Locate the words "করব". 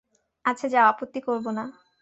1.27-1.45